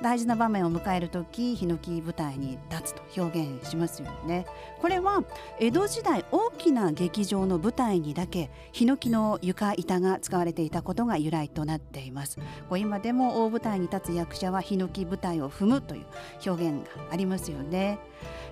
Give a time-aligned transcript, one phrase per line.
[0.00, 4.46] 大事な場面を迎える時ヒノキ舞台に立つと表現しますよね。
[4.80, 5.24] これは
[5.58, 12.38] 江戸時代大きな劇場の舞台にだけヒノキの床板が使われていたことが由来となっています。
[12.76, 16.06] 今でも大舞台に立つ役者はヒノキ舞台を踏むという
[16.46, 17.98] 表現がありますよね。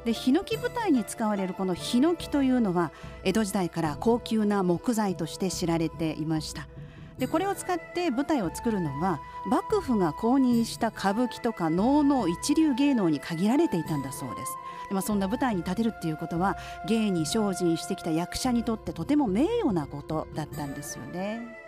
[0.04, 2.92] でヒノキ舞台に使われるこのヒノキというのは
[3.24, 6.68] 江戸時代から高級な木材として知られていました。
[7.18, 14.52] でこれを使って舞台を作るのは幕府が公認した歌舞伎とか能の一流芸能に限られていたんだそうです。
[14.88, 16.56] でまあ、そんな舞台に立てるっていうことは
[16.88, 21.65] 芸に精進してきた役者にとってとても名誉なことだったんですよね。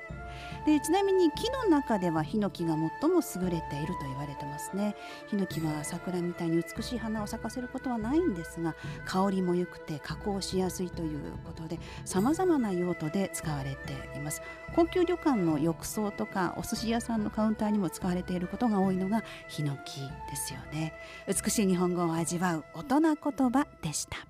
[0.67, 4.95] でちなみに木の中ではヒノキが最も優れていると言われてますね。
[5.29, 8.75] ヒノキは桜みたいに美しい花を咲かせることはないんですが
[9.07, 14.43] 香りも良くて加工しやすいということで様々な用途で使われています。
[14.75, 20.93] 高級旅館の浴槽とかお寿司屋さんのカウンターにも使われていることが多いのがヒノキですよね。
[21.27, 23.15] 美しい日本語を味わう大人言
[23.51, 24.28] 葉でした。